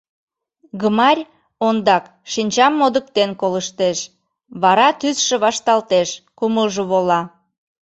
Гмарь 0.81 1.21
ондак 1.67 2.03
шинчам 2.31 2.73
модыктен 2.79 3.29
колыштеш, 3.41 3.97
вара 4.61 4.87
тӱсшӧ 4.99 5.35
вашталтеш, 5.43 6.09
кумылжо 6.37 6.83
вола. 6.91 7.21